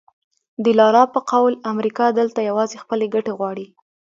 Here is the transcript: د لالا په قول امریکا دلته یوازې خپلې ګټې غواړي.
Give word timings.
د 0.63 0.65
لالا 0.79 1.03
په 1.13 1.19
قول 1.31 1.53
امریکا 1.71 2.05
دلته 2.19 2.39
یوازې 2.49 2.81
خپلې 2.83 3.05
ګټې 3.13 3.33
غواړي. 3.39 3.65